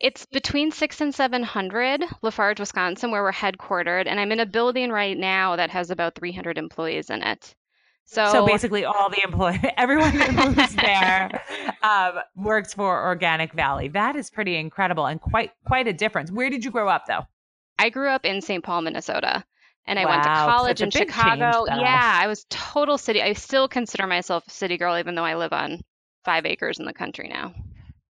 It's 0.00 0.26
between 0.26 0.70
six 0.70 1.00
and 1.00 1.12
700, 1.12 2.04
La 2.22 2.30
Farge, 2.30 2.60
Wisconsin, 2.60 3.10
where 3.10 3.22
we're 3.22 3.32
headquartered. 3.32 4.06
And 4.06 4.20
I'm 4.20 4.30
in 4.30 4.40
a 4.40 4.46
building 4.46 4.90
right 4.90 5.16
now 5.16 5.56
that 5.56 5.70
has 5.70 5.90
about 5.90 6.14
300 6.14 6.56
employees 6.56 7.10
in 7.10 7.22
it. 7.22 7.54
So, 8.04 8.32
so 8.32 8.46
basically, 8.46 8.86
all 8.86 9.10
the 9.10 9.22
employees, 9.22 9.60
everyone 9.76 10.12
who 10.12 10.32
moves 10.32 10.74
there, 10.76 11.42
um, 11.82 12.14
works 12.36 12.72
for 12.72 13.06
Organic 13.06 13.52
Valley. 13.52 13.88
That 13.88 14.16
is 14.16 14.30
pretty 14.30 14.56
incredible 14.56 15.04
and 15.04 15.20
quite 15.20 15.50
quite 15.66 15.86
a 15.86 15.92
difference. 15.92 16.30
Where 16.30 16.48
did 16.48 16.64
you 16.64 16.70
grow 16.70 16.88
up, 16.88 17.04
though? 17.06 17.26
I 17.78 17.90
grew 17.90 18.08
up 18.08 18.24
in 18.24 18.40
St. 18.40 18.64
Paul, 18.64 18.80
Minnesota, 18.80 19.44
and 19.84 19.98
I 19.98 20.06
wow, 20.06 20.10
went 20.12 20.22
to 20.22 20.28
college 20.28 20.80
in 20.80 20.90
Chicago. 20.90 21.66
Change, 21.66 21.80
yeah, 21.82 22.18
I 22.22 22.28
was 22.28 22.46
total 22.48 22.96
city. 22.96 23.20
I 23.20 23.34
still 23.34 23.68
consider 23.68 24.06
myself 24.06 24.46
a 24.46 24.50
city 24.50 24.78
girl, 24.78 24.96
even 24.96 25.14
though 25.14 25.24
I 25.24 25.34
live 25.34 25.52
on 25.52 25.82
five 26.24 26.46
acres 26.46 26.78
in 26.78 26.86
the 26.86 26.94
country 26.94 27.28
now. 27.28 27.52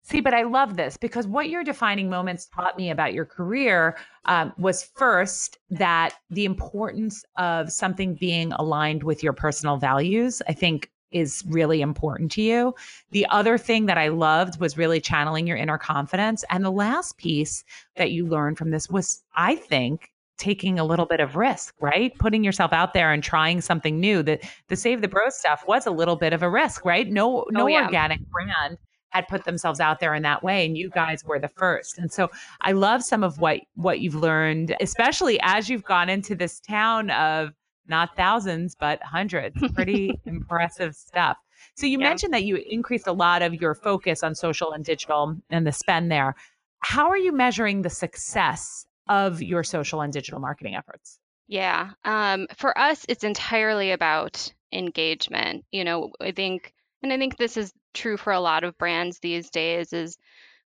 See, 0.08 0.20
but 0.20 0.34
I 0.34 0.42
love 0.42 0.76
this 0.76 0.96
because 0.96 1.26
what 1.26 1.48
your 1.48 1.64
defining 1.64 2.08
moments 2.08 2.46
taught 2.46 2.76
me 2.76 2.90
about 2.90 3.12
your 3.12 3.24
career 3.24 3.96
um, 4.26 4.52
was 4.56 4.84
first 4.84 5.58
that 5.68 6.14
the 6.30 6.44
importance 6.44 7.24
of 7.36 7.72
something 7.72 8.14
being 8.14 8.52
aligned 8.52 9.02
with 9.02 9.24
your 9.24 9.32
personal 9.32 9.78
values, 9.78 10.40
I 10.46 10.52
think, 10.52 10.92
is 11.10 11.42
really 11.48 11.80
important 11.80 12.30
to 12.32 12.42
you. 12.42 12.72
The 13.10 13.26
other 13.30 13.58
thing 13.58 13.86
that 13.86 13.98
I 13.98 14.06
loved 14.06 14.60
was 14.60 14.78
really 14.78 15.00
channeling 15.00 15.44
your 15.44 15.56
inner 15.56 15.76
confidence. 15.76 16.44
And 16.50 16.64
the 16.64 16.70
last 16.70 17.18
piece 17.18 17.64
that 17.96 18.12
you 18.12 18.26
learned 18.26 18.58
from 18.58 18.70
this 18.70 18.88
was, 18.88 19.24
I 19.34 19.56
think, 19.56 20.12
taking 20.38 20.78
a 20.78 20.84
little 20.84 21.06
bit 21.06 21.18
of 21.18 21.34
risk, 21.34 21.74
right? 21.80 22.16
Putting 22.16 22.44
yourself 22.44 22.72
out 22.72 22.94
there 22.94 23.12
and 23.12 23.24
trying 23.24 23.60
something 23.60 23.98
new. 23.98 24.22
The 24.22 24.38
the 24.68 24.76
Save 24.76 25.00
the 25.00 25.08
Bro 25.08 25.30
stuff 25.30 25.64
was 25.66 25.84
a 25.84 25.90
little 25.90 26.14
bit 26.14 26.32
of 26.32 26.44
a 26.44 26.50
risk, 26.50 26.84
right? 26.84 27.10
No 27.10 27.44
no 27.50 27.64
oh, 27.64 27.66
yeah. 27.66 27.86
organic 27.86 28.20
brand 28.30 28.78
had 29.10 29.28
put 29.28 29.44
themselves 29.44 29.80
out 29.80 30.00
there 30.00 30.14
in 30.14 30.22
that 30.22 30.42
way 30.42 30.64
and 30.66 30.76
you 30.76 30.90
guys 30.90 31.24
were 31.24 31.38
the 31.38 31.48
first. 31.48 31.98
And 31.98 32.12
so 32.12 32.30
i 32.60 32.72
love 32.72 33.02
some 33.02 33.22
of 33.22 33.38
what 33.38 33.60
what 33.74 34.00
you've 34.00 34.14
learned 34.14 34.74
especially 34.80 35.38
as 35.42 35.68
you've 35.68 35.84
gone 35.84 36.08
into 36.08 36.34
this 36.34 36.60
town 36.60 37.10
of 37.10 37.52
not 37.88 38.16
thousands 38.16 38.74
but 38.78 39.02
hundreds. 39.02 39.56
Pretty 39.74 40.18
impressive 40.24 40.94
stuff. 40.94 41.36
So 41.74 41.86
you 41.86 41.98
yeah. 41.98 42.08
mentioned 42.08 42.34
that 42.34 42.44
you 42.44 42.56
increased 42.56 43.06
a 43.06 43.12
lot 43.12 43.42
of 43.42 43.54
your 43.54 43.74
focus 43.74 44.22
on 44.22 44.34
social 44.34 44.72
and 44.72 44.84
digital 44.84 45.36
and 45.50 45.66
the 45.66 45.72
spend 45.72 46.10
there. 46.10 46.34
How 46.80 47.08
are 47.08 47.18
you 47.18 47.32
measuring 47.32 47.82
the 47.82 47.90
success 47.90 48.86
of 49.08 49.42
your 49.42 49.62
social 49.62 50.00
and 50.00 50.12
digital 50.12 50.40
marketing 50.40 50.74
efforts? 50.74 51.18
Yeah 51.48 51.90
um, 52.04 52.48
for 52.56 52.76
us 52.76 53.06
it's 53.08 53.24
entirely 53.24 53.92
about 53.92 54.52
engagement 54.72 55.64
you 55.70 55.84
know 55.84 56.10
i 56.20 56.32
think 56.32 56.74
and 57.02 57.12
I 57.12 57.18
think 57.18 57.36
this 57.36 57.56
is 57.56 57.72
true 57.96 58.16
for 58.16 58.32
a 58.32 58.40
lot 58.40 58.62
of 58.62 58.78
brands 58.78 59.18
these 59.18 59.50
days 59.50 59.92
is 59.92 60.16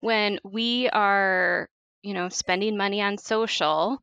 when 0.00 0.40
we 0.44 0.88
are, 0.88 1.68
you 2.02 2.14
know, 2.14 2.28
spending 2.28 2.76
money 2.76 3.00
on 3.00 3.18
social, 3.18 4.00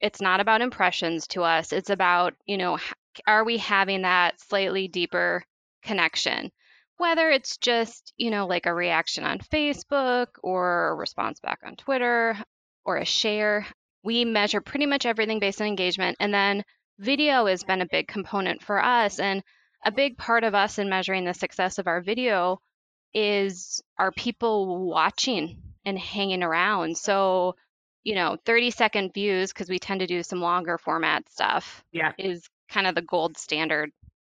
it's 0.00 0.20
not 0.20 0.40
about 0.40 0.60
impressions 0.60 1.26
to 1.28 1.42
us. 1.42 1.72
It's 1.72 1.90
about, 1.90 2.34
you 2.44 2.58
know, 2.58 2.78
are 3.26 3.44
we 3.44 3.58
having 3.58 4.02
that 4.02 4.40
slightly 4.40 4.88
deeper 4.88 5.44
connection? 5.82 6.50
Whether 6.96 7.30
it's 7.30 7.56
just, 7.56 8.12
you 8.16 8.30
know, 8.30 8.46
like 8.46 8.66
a 8.66 8.74
reaction 8.74 9.24
on 9.24 9.38
Facebook 9.38 10.26
or 10.42 10.90
a 10.90 10.94
response 10.94 11.40
back 11.40 11.60
on 11.64 11.76
Twitter 11.76 12.36
or 12.84 12.98
a 12.98 13.04
share, 13.04 13.66
we 14.02 14.24
measure 14.24 14.60
pretty 14.60 14.86
much 14.86 15.06
everything 15.06 15.38
based 15.38 15.60
on 15.60 15.66
engagement. 15.66 16.16
And 16.20 16.32
then 16.32 16.64
video 16.98 17.46
has 17.46 17.64
been 17.64 17.80
a 17.80 17.88
big 17.88 18.06
component 18.06 18.62
for 18.62 18.82
us. 18.82 19.18
And 19.18 19.42
a 19.84 19.92
big 19.92 20.16
part 20.16 20.44
of 20.44 20.54
us 20.54 20.78
in 20.78 20.88
measuring 20.88 21.24
the 21.24 21.34
success 21.34 21.78
of 21.78 21.86
our 21.86 22.00
video 22.00 22.60
is 23.12 23.82
are 23.98 24.10
people 24.10 24.84
watching 24.86 25.62
and 25.84 25.98
hanging 25.98 26.42
around. 26.42 26.96
So, 26.96 27.56
you 28.02 28.14
know, 28.14 28.36
30 28.44 28.70
second 28.70 29.14
views, 29.14 29.52
because 29.52 29.68
we 29.68 29.78
tend 29.78 30.00
to 30.00 30.06
do 30.06 30.22
some 30.22 30.40
longer 30.40 30.78
format 30.78 31.28
stuff, 31.30 31.84
yeah. 31.92 32.12
is 32.18 32.48
kind 32.68 32.86
of 32.86 32.94
the 32.94 33.02
gold 33.02 33.36
standard 33.36 33.90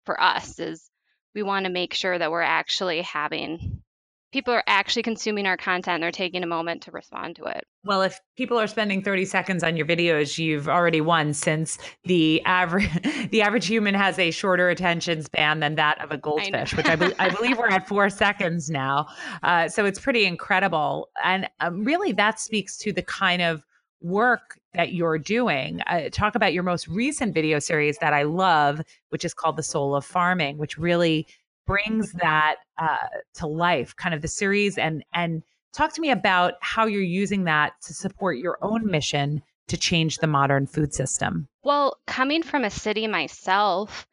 for 0.06 0.20
us 0.20 0.58
is 0.58 0.90
we 1.34 1.42
want 1.42 1.66
to 1.66 1.70
make 1.70 1.94
sure 1.94 2.16
that 2.16 2.30
we're 2.30 2.40
actually 2.40 3.02
having 3.02 3.82
people 4.32 4.54
are 4.54 4.62
actually 4.66 5.02
consuming 5.02 5.46
our 5.46 5.56
content 5.56 6.00
they're 6.00 6.10
taking 6.10 6.42
a 6.42 6.46
moment 6.46 6.82
to 6.82 6.90
respond 6.90 7.36
to 7.36 7.44
it. 7.44 7.64
Well 7.84 8.02
if 8.02 8.18
people 8.36 8.58
are 8.58 8.66
spending 8.66 9.02
30 9.02 9.24
seconds 9.24 9.64
on 9.64 9.76
your 9.76 9.86
videos 9.86 10.38
you've 10.38 10.68
already 10.68 11.00
won 11.00 11.32
since 11.32 11.78
the 12.04 12.42
average 12.44 12.90
the 13.30 13.42
average 13.42 13.66
human 13.66 13.94
has 13.94 14.18
a 14.18 14.30
shorter 14.30 14.68
attention 14.68 15.22
span 15.22 15.60
than 15.60 15.74
that 15.76 16.02
of 16.02 16.10
a 16.10 16.16
goldfish 16.16 16.74
which 16.76 16.86
I, 16.86 16.96
be- 16.96 17.18
I, 17.18 17.28
believe 17.30 17.58
we're 17.58 17.68
at 17.68 17.88
four 17.88 18.10
seconds 18.10 18.70
now. 18.70 19.06
Uh, 19.42 19.68
so 19.68 19.84
it's 19.84 19.98
pretty 19.98 20.24
incredible. 20.24 21.08
And 21.22 21.48
um, 21.60 21.84
really 21.84 22.12
that 22.12 22.40
speaks 22.40 22.76
to 22.78 22.92
the 22.92 23.02
kind 23.02 23.42
of 23.42 23.64
work 24.00 24.58
that 24.74 24.92
you're 24.92 25.18
doing. 25.18 25.80
Uh, 25.86 26.08
talk 26.10 26.34
about 26.34 26.52
your 26.52 26.62
most 26.62 26.88
recent 26.88 27.34
video 27.34 27.58
series 27.58 27.98
that 27.98 28.12
I 28.12 28.22
love, 28.22 28.80
which 29.10 29.24
is 29.24 29.34
called 29.34 29.56
The 29.56 29.62
Soul 29.62 29.94
of 29.94 30.04
Farming, 30.04 30.58
which 30.58 30.78
really 30.78 31.26
brings 31.70 32.12
that 32.14 32.56
uh, 32.78 32.96
to 33.34 33.46
life, 33.46 33.94
kind 33.94 34.12
of 34.12 34.22
the 34.22 34.28
series, 34.28 34.76
and 34.76 35.04
and 35.14 35.42
talk 35.72 35.92
to 35.94 36.00
me 36.00 36.10
about 36.10 36.54
how 36.60 36.86
you're 36.86 37.00
using 37.00 37.44
that 37.44 37.74
to 37.82 37.94
support 37.94 38.38
your 38.38 38.58
own 38.60 38.90
mission 38.90 39.40
to 39.68 39.76
change 39.76 40.18
the 40.18 40.26
modern 40.26 40.66
food 40.66 40.92
system. 40.92 41.46
Well, 41.62 41.96
coming 42.08 42.42
from 42.42 42.64
a 42.64 42.70
city 42.70 43.06
myself, 43.06 44.04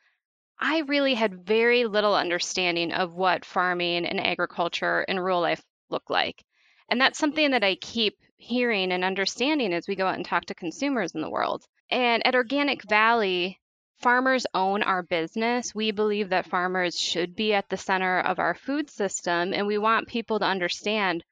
I 0.60 0.82
really 0.82 1.16
had 1.16 1.48
very 1.48 1.86
little 1.86 2.16
understanding 2.16 2.92
of 2.92 3.16
what 3.16 3.44
farming 3.44 4.06
and 4.06 4.20
agriculture 4.20 5.04
and 5.08 5.20
rural 5.20 5.42
life 5.42 5.64
look 5.90 6.12
like. 6.12 6.44
And 6.90 7.02
that's 7.02 7.18
something 7.18 7.52
that 7.52 7.64
I 7.64 7.76
keep 7.76 8.18
hearing 8.36 8.92
and 8.92 9.04
understanding 9.04 9.74
as 9.74 9.88
we 9.88 9.96
go 9.96 10.06
out 10.06 10.16
and 10.16 10.26
talk 10.26 10.46
to 10.46 10.54
consumers 10.54 11.16
in 11.16 11.22
the 11.22 11.30
world. 11.30 11.64
And 11.90 12.26
at 12.26 12.36
Organic 12.36 12.88
Valley, 12.88 13.60
farmers 14.00 14.46
own 14.54 14.84
our 14.84 15.04
business. 15.04 15.74
We 15.74 15.92
believe 15.92 16.30
that 16.30 16.50
farmers 16.50 17.00
should 17.00 17.36
be 17.36 17.54
at 17.54 17.70
the 17.70 17.78
center 17.78 18.20
of 18.20 18.40
our 18.40 18.54
food 18.54 18.90
system, 18.90 19.54
and 19.54 19.68
we 19.68 19.78
want 19.78 20.08
people 20.08 20.40
to 20.40 20.46
understand 20.46 21.24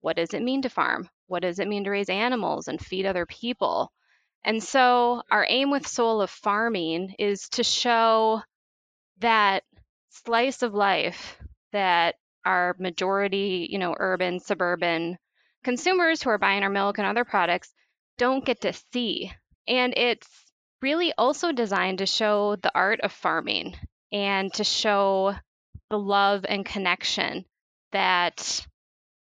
what 0.00 0.16
does 0.16 0.34
it 0.34 0.42
mean 0.42 0.62
to 0.62 0.68
farm? 0.68 1.08
What 1.26 1.42
does 1.42 1.58
it 1.58 1.68
mean 1.68 1.84
to 1.84 1.90
raise 1.90 2.08
animals 2.08 2.68
and 2.68 2.80
feed 2.80 3.06
other 3.06 3.26
people? 3.26 3.92
And 4.44 4.62
so, 4.62 5.22
our 5.30 5.44
aim 5.48 5.70
with 5.70 5.86
Soul 5.88 6.22
of 6.22 6.30
Farming 6.30 7.16
is 7.18 7.48
to 7.50 7.64
show 7.64 8.42
that 9.18 9.64
slice 10.10 10.62
of 10.62 10.74
life 10.74 11.36
that 11.72 12.14
our 12.44 12.76
majority, 12.78 13.66
you 13.70 13.78
know, 13.78 13.94
urban, 13.98 14.38
suburban 14.38 15.18
consumers 15.64 16.22
who 16.22 16.30
are 16.30 16.38
buying 16.38 16.62
our 16.62 16.70
milk 16.70 16.98
and 16.98 17.06
other 17.06 17.24
products 17.24 17.74
don't 18.18 18.44
get 18.44 18.60
to 18.60 18.72
see. 18.92 19.32
And 19.66 19.92
it's 19.96 20.28
really 20.82 21.12
also 21.16 21.52
designed 21.52 21.98
to 21.98 22.06
show 22.06 22.56
the 22.56 22.72
art 22.74 23.00
of 23.00 23.12
farming 23.12 23.74
and 24.12 24.52
to 24.54 24.64
show 24.64 25.34
the 25.90 25.98
love 25.98 26.44
and 26.48 26.64
connection 26.64 27.44
that 27.92 28.66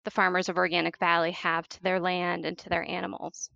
the 0.04 0.12
farmers 0.12 0.50
of 0.50 0.58
Organic 0.58 0.98
Valley 0.98 1.32
have 1.32 1.68
to 1.70 1.84
their 1.84 2.00
land 2.00 2.46
and 2.46 2.58
to 2.60 2.70
their 2.70 2.88
animals. 2.88 3.50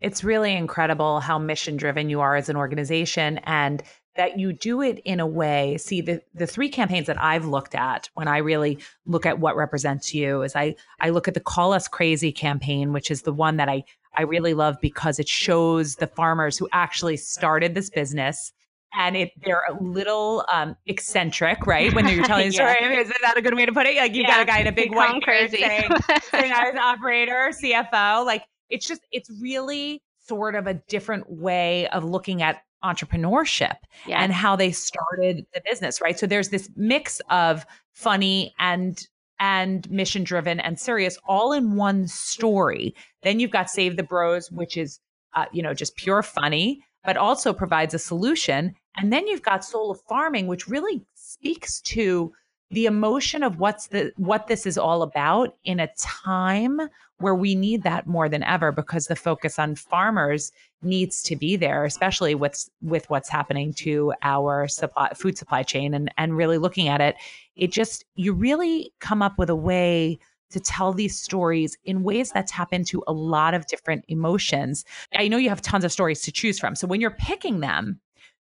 It's 0.00 0.24
really 0.24 0.54
incredible 0.54 1.20
how 1.20 1.38
mission 1.38 1.76
driven 1.76 2.10
you 2.10 2.20
are 2.20 2.36
as 2.36 2.48
an 2.48 2.56
organization 2.56 3.38
and 3.44 3.82
that 4.16 4.38
you 4.38 4.52
do 4.52 4.80
it 4.80 5.00
in 5.04 5.20
a 5.20 5.26
way 5.26 5.76
see 5.78 6.00
the 6.00 6.20
the 6.34 6.46
three 6.46 6.68
campaigns 6.68 7.06
that 7.06 7.20
I've 7.22 7.46
looked 7.46 7.74
at 7.74 8.08
when 8.14 8.28
I 8.28 8.38
really 8.38 8.78
look 9.06 9.26
at 9.26 9.38
what 9.38 9.56
represents 9.56 10.14
you 10.14 10.42
is 10.42 10.54
I 10.56 10.76
I 11.00 11.10
look 11.10 11.28
at 11.28 11.34
the 11.34 11.40
call 11.40 11.72
us 11.72 11.88
crazy 11.88 12.32
campaign 12.32 12.92
which 12.92 13.10
is 13.10 13.22
the 13.22 13.32
one 13.32 13.56
that 13.56 13.68
I 13.68 13.84
I 14.16 14.22
really 14.22 14.54
love 14.54 14.76
because 14.80 15.18
it 15.18 15.28
shows 15.28 15.96
the 15.96 16.06
farmers 16.06 16.56
who 16.56 16.68
actually 16.72 17.16
started 17.16 17.74
this 17.74 17.90
business 17.90 18.52
and 18.96 19.16
it 19.16 19.32
they're 19.44 19.64
a 19.68 19.82
little 19.82 20.44
um, 20.52 20.76
eccentric, 20.86 21.66
right? 21.66 21.92
When 21.92 22.06
you're 22.08 22.24
telling 22.24 22.48
the 22.48 22.54
yeah. 22.54 22.74
story, 22.74 22.96
is 22.96 23.12
that 23.22 23.36
a 23.36 23.42
good 23.42 23.54
way 23.54 23.66
to 23.66 23.72
put 23.72 23.86
it? 23.86 23.96
Like 23.96 24.14
you've 24.14 24.26
yeah. 24.28 24.36
got 24.36 24.42
a 24.42 24.44
guy 24.44 24.60
in 24.60 24.66
a 24.66 24.72
big 24.72 24.94
white 24.94 25.22
crazy 25.22 25.58
saying, 25.58 25.90
saying 26.30 26.52
I 26.52 26.70
was 26.70 26.76
operator, 26.80 27.50
CFO. 27.62 28.24
Like 28.24 28.44
it's 28.70 28.86
just 28.86 29.02
it's 29.10 29.30
really 29.40 30.02
sort 30.20 30.54
of 30.54 30.66
a 30.66 30.74
different 30.74 31.28
way 31.28 31.88
of 31.88 32.04
looking 32.04 32.42
at 32.42 32.62
entrepreneurship 32.84 33.76
yeah. 34.06 34.22
and 34.22 34.32
how 34.32 34.54
they 34.54 34.70
started 34.70 35.46
the 35.54 35.62
business, 35.68 36.00
right? 36.00 36.18
So 36.18 36.26
there's 36.26 36.50
this 36.50 36.68
mix 36.76 37.20
of 37.30 37.66
funny 37.92 38.54
and 38.58 39.06
and 39.40 39.90
mission 39.90 40.22
driven 40.22 40.60
and 40.60 40.78
serious 40.78 41.18
all 41.26 41.52
in 41.52 41.74
one 41.74 42.06
story. 42.06 42.94
Then 43.22 43.40
you've 43.40 43.50
got 43.50 43.68
Save 43.68 43.96
the 43.96 44.02
Bros, 44.02 44.50
which 44.52 44.76
is 44.76 45.00
uh, 45.34 45.46
you 45.52 45.62
know 45.62 45.74
just 45.74 45.96
pure 45.96 46.22
funny, 46.22 46.80
but 47.04 47.16
also 47.16 47.52
provides 47.52 47.94
a 47.94 47.98
solution. 47.98 48.74
And 48.96 49.12
then 49.12 49.26
you've 49.26 49.42
got 49.42 49.64
Soul 49.64 49.90
of 49.90 50.00
Farming, 50.08 50.46
which 50.46 50.68
really 50.68 51.04
speaks 51.14 51.80
to 51.82 52.32
the 52.70 52.86
emotion 52.86 53.42
of 53.42 53.58
what's 53.58 53.88
the 53.88 54.12
what 54.16 54.46
this 54.46 54.66
is 54.66 54.78
all 54.78 55.02
about 55.02 55.56
in 55.64 55.80
a 55.80 55.92
time 55.96 56.80
where 57.18 57.34
we 57.34 57.54
need 57.54 57.82
that 57.82 58.06
more 58.06 58.28
than 58.28 58.42
ever 58.42 58.72
because 58.72 59.06
the 59.06 59.16
focus 59.16 59.58
on 59.58 59.76
farmers 59.76 60.50
needs 60.84 61.22
to 61.22 61.36
be 61.36 61.56
there 61.56 61.84
especially 61.84 62.34
with 62.34 62.68
with 62.82 63.08
what's 63.10 63.28
happening 63.28 63.72
to 63.72 64.12
our 64.22 64.68
supply 64.68 65.10
food 65.14 65.36
supply 65.36 65.62
chain 65.62 65.94
and 65.94 66.10
and 66.16 66.36
really 66.36 66.58
looking 66.58 66.88
at 66.88 67.00
it 67.00 67.16
it 67.56 67.72
just 67.72 68.04
you 68.14 68.32
really 68.32 68.92
come 69.00 69.22
up 69.22 69.38
with 69.38 69.50
a 69.50 69.56
way 69.56 70.18
to 70.50 70.60
tell 70.60 70.92
these 70.92 71.20
stories 71.20 71.76
in 71.84 72.04
ways 72.04 72.30
that 72.30 72.46
tap 72.46 72.72
into 72.72 73.02
a 73.08 73.12
lot 73.12 73.54
of 73.54 73.66
different 73.66 74.04
emotions. 74.06 74.84
I 75.12 75.26
know 75.26 75.36
you 75.36 75.48
have 75.48 75.60
tons 75.60 75.84
of 75.84 75.90
stories 75.90 76.22
to 76.22 76.32
choose 76.32 76.60
from. 76.60 76.76
So 76.76 76.86
when 76.86 77.00
you're 77.00 77.10
picking 77.10 77.58
them, 77.58 78.00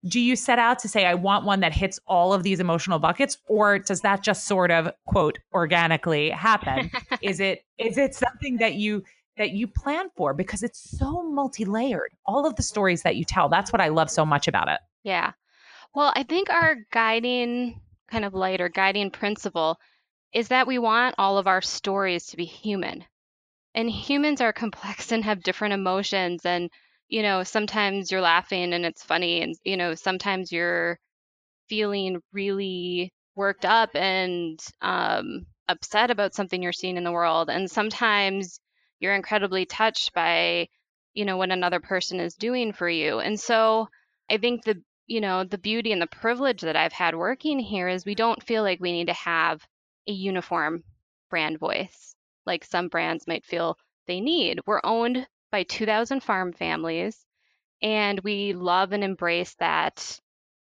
do 0.08 0.20
you 0.20 0.36
set 0.36 0.58
out 0.60 0.80
to 0.80 0.88
say 0.88 1.06
i 1.06 1.14
want 1.14 1.44
one 1.44 1.60
that 1.60 1.74
hits 1.74 2.00
all 2.08 2.34
of 2.34 2.44
these 2.44 2.62
emotional 2.62 3.00
buckets 3.00 3.38
or 3.48 3.80
does 3.80 4.00
that 4.00 4.24
just 4.24 4.48
sort 4.48 4.72
of 4.72 4.90
quote 5.06 5.38
organically 5.54 6.30
happen 6.30 6.90
is 7.22 7.42
it 7.42 7.66
is 7.78 7.98
it 7.98 8.16
something 8.16 8.58
that 8.58 8.76
you 8.76 9.04
that 9.40 9.52
you 9.52 9.68
plan 9.68 10.10
for 10.16 10.36
because 10.36 10.62
it's 10.62 10.98
so 10.98 11.24
multi-layered 11.24 12.12
all 12.28 12.46
of 12.46 12.56
the 12.56 12.62
stories 12.62 13.02
that 13.02 13.16
you 13.16 13.24
tell. 13.24 13.50
That's 13.50 13.74
what 13.74 13.82
i 13.82 13.88
love 13.88 14.12
so 14.12 14.26
much 14.26 14.48
about 14.48 14.68
it. 14.68 14.80
Yeah. 15.04 15.32
Well 15.96 16.14
i 16.16 16.22
think 16.22 16.52
our 16.52 16.76
guiding 16.92 17.82
kind 18.12 18.26
of 18.26 18.36
light 18.36 18.62
or 18.62 18.70
guiding 18.70 19.10
principle 19.10 19.80
is 20.32 20.50
that 20.50 20.68
we 20.68 20.78
want 20.78 21.16
all 21.18 21.40
of 21.40 21.48
our 21.48 21.62
stories 21.62 22.28
to 22.28 22.38
be 22.38 22.46
human. 22.46 23.04
And 23.74 23.90
humans 23.90 24.42
are 24.42 24.54
complex 24.64 25.12
and 25.12 25.26
have 25.26 25.42
different 25.42 25.74
emotions 25.74 26.46
and 26.46 26.70
you 27.10 27.24
know, 27.24 27.44
sometimes 27.44 28.12
you're 28.12 28.22
laughing 28.22 28.72
and 28.72 28.86
it's 28.86 29.04
funny, 29.04 29.42
and, 29.42 29.56
you 29.64 29.76
know, 29.76 29.96
sometimes 29.96 30.52
you're 30.52 31.00
feeling 31.68 32.22
really 32.34 33.12
worked 33.36 33.66
up 33.66 33.96
and 33.96 34.60
um, 34.82 35.46
upset 35.68 36.12
about 36.12 36.36
something 36.36 36.62
you're 36.62 36.72
seeing 36.72 36.98
in 36.98 37.04
the 37.04 37.12
world. 37.12 37.50
And 37.50 37.70
sometimes 37.70 38.60
you're 39.00 39.16
incredibly 39.16 39.66
touched 39.66 40.14
by, 40.14 40.68
you 41.14 41.26
know, 41.26 41.38
what 41.38 41.52
another 41.52 41.80
person 41.80 42.20
is 42.20 42.36
doing 42.36 42.74
for 42.74 42.90
you. 42.90 43.20
And 43.20 43.40
so 43.40 43.90
I 44.30 44.38
think 44.38 44.64
the, 44.64 44.82
you 45.08 45.22
know, 45.22 45.44
the 45.44 45.58
beauty 45.58 45.92
and 45.92 46.02
the 46.02 46.08
privilege 46.08 46.62
that 46.62 46.76
I've 46.76 46.94
had 46.94 47.16
working 47.16 47.60
here 47.60 47.88
is 47.88 48.06
we 48.06 48.16
don't 48.16 48.44
feel 48.44 48.64
like 48.64 48.80
we 48.80 48.92
need 48.92 49.08
to 49.08 49.14
have 49.14 49.66
a 50.08 50.12
uniform 50.12 50.84
brand 51.30 51.60
voice 51.60 52.16
like 52.50 52.66
some 52.66 52.88
brands 52.88 53.28
might 53.28 53.46
feel 53.46 53.78
they 54.08 54.20
need. 54.20 54.60
We're 54.66 54.82
owned 54.84 55.26
by 55.52 55.64
2,000 55.64 56.22
farm 56.22 56.52
families. 56.52 57.26
And 57.82 58.20
we 58.22 58.54
love 58.54 58.92
and 58.92 59.04
embrace 59.04 59.56
that 59.60 60.20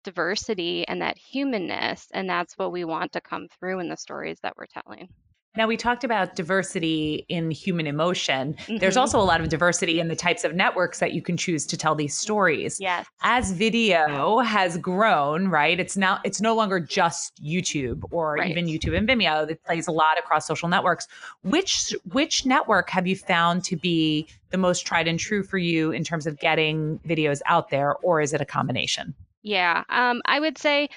diversity 0.04 0.88
and 0.88 1.02
that 1.02 1.18
humanness. 1.18 2.08
And 2.14 2.30
that's 2.30 2.58
what 2.58 2.72
we 2.72 2.86
want 2.86 3.14
to 3.14 3.22
come 3.22 3.48
through 3.48 3.80
in 3.80 3.90
the 3.90 3.98
stories 3.98 4.40
that 4.44 4.54
we're 4.56 4.68
telling. 4.68 5.10
Now, 5.56 5.68
we 5.68 5.78
talked 5.78 6.04
about 6.04 6.36
diversity 6.36 7.26
in 7.30 7.52
human 7.52 7.86
emotion. 7.86 8.56
Mm-hmm. 8.56 8.78
There's 8.78 8.98
also 8.98 9.20
a 9.20 9.24
lot 9.24 9.40
of 9.40 9.50
diversity 9.50 10.00
in 10.00 10.08
the 10.08 10.16
types 10.16 10.44
of 10.44 10.56
networks 10.56 10.98
that 10.98 11.14
you 11.14 11.22
can 11.22 11.38
choose 11.38 11.68
to 11.68 11.78
tell 11.78 11.94
these 11.94 12.18
stories. 12.18 12.80
Yes. 12.80 13.06
As 13.22 13.52
video 13.52 14.40
has 14.40 14.80
grown, 14.80 15.50
right? 15.50 15.80
It's 15.80 15.96
now 15.96 16.20
it's 16.24 16.42
no 16.42 16.56
longer 16.56 16.80
just 16.80 17.40
YouTube 17.44 18.04
or 18.10 18.34
right. 18.34 18.50
even 18.50 18.66
YouTube 18.66 18.98
and 18.98 19.08
Vimeo. 19.08 19.48
It 19.48 19.64
plays 19.64 19.88
a 19.88 19.92
lot 19.92 20.18
across 20.18 20.48
social 20.48 20.70
networks. 20.70 21.08
Which 21.44 21.94
which 22.12 22.48
network 22.48 22.90
have 22.90 23.06
you 23.06 23.16
found 23.16 23.64
to 23.66 23.76
be 23.76 24.28
the 24.50 24.58
most 24.58 24.88
tried 24.88 25.08
and 25.08 25.20
true 25.20 25.44
for 25.44 25.60
you 25.60 25.92
in 25.92 26.04
terms 26.04 26.26
of 26.26 26.40
getting 26.40 27.00
videos 27.08 27.42
out 27.46 27.70
there, 27.70 27.96
or 27.98 28.22
is 28.22 28.34
it 28.34 28.42
a 28.42 28.46
combination? 28.46 29.14
Yeah, 29.44 29.84
um, 29.90 30.22
I 30.26 30.40
would 30.40 30.58
say 30.58 30.90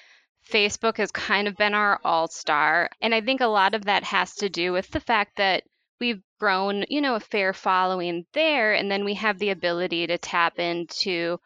Facebook 0.50 0.98
has 0.98 1.10
kind 1.10 1.48
of 1.48 1.56
been 1.56 1.74
our 1.74 2.00
all 2.04 2.28
star. 2.28 2.88
And 3.00 3.14
I 3.14 3.20
think 3.20 3.40
a 3.40 3.46
lot 3.46 3.74
of 3.74 3.84
that 3.86 4.04
has 4.04 4.34
to 4.36 4.48
do 4.48 4.72
with 4.72 4.88
the 4.90 5.00
fact 5.00 5.36
that 5.36 5.64
we've 6.00 6.22
grown, 6.38 6.84
you 6.88 7.00
know, 7.00 7.14
a 7.14 7.20
fair 7.20 7.52
following 7.52 8.26
there. 8.32 8.74
And 8.74 8.90
then 8.90 9.04
we 9.04 9.14
have 9.14 9.38
the 9.38 9.50
ability 9.50 10.06
to 10.06 10.18
tap 10.18 10.58
into 10.58 11.38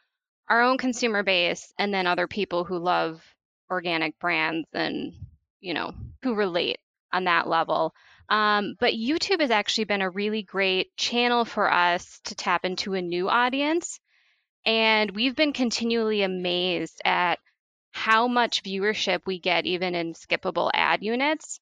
our 0.48 0.62
own 0.62 0.78
consumer 0.78 1.22
base 1.22 1.72
and 1.78 1.94
then 1.94 2.06
other 2.06 2.26
people 2.26 2.64
who 2.64 2.78
love 2.78 3.22
organic 3.70 4.18
brands 4.18 4.66
and, 4.72 5.14
you 5.60 5.74
know, 5.74 5.94
who 6.22 6.34
relate 6.34 6.78
on 7.12 7.24
that 7.24 7.48
level. 7.48 7.94
Um, 8.28 8.74
but 8.78 8.94
YouTube 8.94 9.40
has 9.40 9.50
actually 9.50 9.84
been 9.84 10.02
a 10.02 10.10
really 10.10 10.42
great 10.42 10.96
channel 10.96 11.44
for 11.44 11.72
us 11.72 12.20
to 12.24 12.34
tap 12.34 12.64
into 12.64 12.94
a 12.94 13.02
new 13.02 13.28
audience. 13.28 13.98
And 14.66 15.10
we've 15.12 15.34
been 15.34 15.52
continually 15.52 16.22
amazed 16.22 17.00
at 17.04 17.38
how 17.92 18.28
much 18.28 18.62
viewership 18.62 19.20
we 19.26 19.38
get 19.38 19.66
even 19.66 19.94
in 19.94 20.14
skippable 20.14 20.70
ad 20.72 21.02
units. 21.02 21.60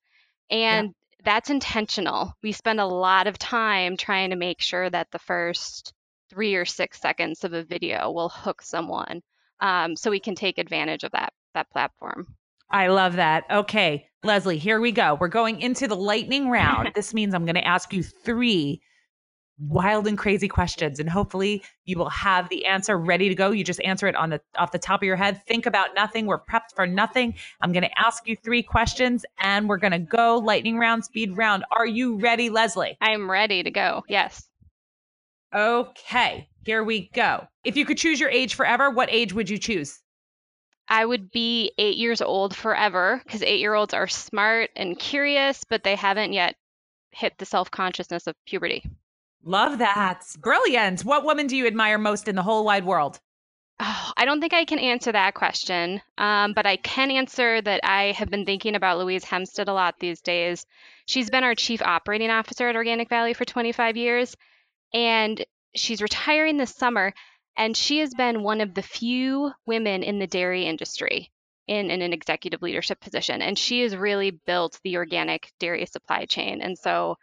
And 0.50 0.88
yeah. 0.88 1.24
that's 1.24 1.50
intentional. 1.50 2.34
We 2.42 2.52
spend 2.52 2.80
a 2.80 2.86
lot 2.86 3.26
of 3.26 3.38
time 3.38 3.96
trying 3.96 4.30
to 4.30 4.36
make 4.36 4.60
sure 4.60 4.88
that 4.88 5.10
the 5.10 5.18
first 5.18 5.92
three 6.30 6.54
or 6.54 6.64
six 6.64 7.00
seconds 7.00 7.44
of 7.44 7.52
a 7.52 7.64
video 7.64 8.10
will 8.10 8.28
hook 8.28 8.62
someone 8.62 9.22
um, 9.60 9.96
so 9.96 10.10
we 10.10 10.20
can 10.20 10.34
take 10.34 10.58
advantage 10.58 11.04
of 11.04 11.12
that 11.12 11.32
that 11.54 11.70
platform. 11.70 12.26
I 12.70 12.88
love 12.88 13.16
that. 13.16 13.44
Okay, 13.50 14.06
Leslie, 14.22 14.58
here 14.58 14.80
we 14.80 14.92
go. 14.92 15.16
We're 15.18 15.28
going 15.28 15.60
into 15.60 15.88
the 15.88 15.96
lightning 15.96 16.50
round. 16.50 16.90
this 16.94 17.14
means 17.14 17.34
I'm 17.34 17.44
going 17.44 17.54
to 17.54 17.66
ask 17.66 17.92
you 17.92 18.02
three 18.02 18.82
wild 19.60 20.06
and 20.06 20.16
crazy 20.16 20.48
questions 20.48 21.00
and 21.00 21.10
hopefully 21.10 21.62
you 21.84 21.98
will 21.98 22.08
have 22.08 22.48
the 22.48 22.66
answer 22.66 22.98
ready 22.98 23.28
to 23.28 23.34
go. 23.34 23.50
You 23.50 23.64
just 23.64 23.80
answer 23.82 24.06
it 24.06 24.14
on 24.14 24.30
the 24.30 24.40
off 24.56 24.72
the 24.72 24.78
top 24.78 25.02
of 25.02 25.06
your 25.06 25.16
head. 25.16 25.42
Think 25.46 25.66
about 25.66 25.94
nothing. 25.94 26.26
We're 26.26 26.38
prepped 26.38 26.74
for 26.76 26.86
nothing. 26.86 27.34
I'm 27.60 27.72
going 27.72 27.82
to 27.82 28.00
ask 28.00 28.26
you 28.28 28.36
three 28.36 28.62
questions 28.62 29.24
and 29.40 29.68
we're 29.68 29.78
going 29.78 29.92
to 29.92 29.98
go 29.98 30.38
lightning 30.38 30.78
round 30.78 31.04
speed 31.04 31.36
round. 31.36 31.64
Are 31.72 31.86
you 31.86 32.18
ready 32.18 32.50
leslie? 32.50 32.96
I'm 33.00 33.30
ready 33.30 33.62
to 33.62 33.70
go. 33.70 34.04
Yes. 34.08 34.48
Okay 35.54 36.48
here 36.68 36.84
we 36.84 37.08
go. 37.14 37.48
If 37.64 37.78
you 37.78 37.86
could 37.86 37.96
choose 37.96 38.20
your 38.20 38.28
age 38.28 38.54
forever 38.54 38.90
what 38.90 39.10
age 39.10 39.32
would 39.32 39.48
you 39.48 39.56
choose? 39.56 40.02
I 40.86 41.02
would 41.02 41.30
be 41.30 41.72
eight 41.78 41.96
years 41.96 42.20
old 42.20 42.54
forever 42.54 43.22
because 43.24 43.42
eight 43.42 43.60
year 43.60 43.72
olds 43.72 43.94
are 43.94 44.06
smart 44.06 44.68
and 44.76 44.98
curious, 44.98 45.64
but 45.64 45.82
they 45.82 45.94
haven't 45.94 46.34
yet 46.34 46.56
hit 47.10 47.38
the 47.38 47.46
self 47.46 47.70
consciousness 47.70 48.26
of 48.26 48.34
puberty. 48.44 48.84
Love 49.44 49.78
that. 49.78 50.24
Brilliant. 50.38 51.02
What 51.02 51.24
woman 51.24 51.46
do 51.46 51.56
you 51.56 51.66
admire 51.66 51.98
most 51.98 52.28
in 52.28 52.34
the 52.34 52.42
whole 52.42 52.64
wide 52.64 52.84
world? 52.84 53.20
Oh, 53.80 54.12
I 54.16 54.24
don't 54.24 54.40
think 54.40 54.52
I 54.52 54.64
can 54.64 54.80
answer 54.80 55.12
that 55.12 55.34
question, 55.34 56.02
um, 56.18 56.52
but 56.52 56.66
I 56.66 56.76
can 56.76 57.12
answer 57.12 57.60
that 57.62 57.80
I 57.84 58.10
have 58.12 58.28
been 58.28 58.44
thinking 58.44 58.74
about 58.74 58.98
Louise 58.98 59.24
Hemstead 59.24 59.68
a 59.68 59.72
lot 59.72 60.00
these 60.00 60.20
days. 60.20 60.66
She's 61.06 61.30
been 61.30 61.44
our 61.44 61.54
chief 61.54 61.80
operating 61.80 62.30
officer 62.30 62.68
at 62.68 62.74
Organic 62.74 63.08
Valley 63.08 63.34
for 63.34 63.44
25 63.44 63.96
years, 63.96 64.36
and 64.92 65.44
she's 65.76 66.02
retiring 66.02 66.56
this 66.56 66.74
summer. 66.74 67.14
And 67.56 67.76
she 67.76 67.98
has 67.98 68.14
been 68.14 68.42
one 68.42 68.60
of 68.60 68.74
the 68.74 68.82
few 68.82 69.52
women 69.66 70.02
in 70.02 70.18
the 70.18 70.28
dairy 70.28 70.64
industry 70.66 71.30
in, 71.66 71.90
in 71.90 72.02
an 72.02 72.12
executive 72.12 72.62
leadership 72.62 73.00
position. 73.00 73.42
And 73.42 73.58
she 73.58 73.82
has 73.82 73.96
really 73.96 74.30
built 74.30 74.78
the 74.84 74.96
organic 74.96 75.50
dairy 75.58 75.84
supply 75.86 76.24
chain. 76.24 76.62
And 76.62 76.78
so 76.78 77.16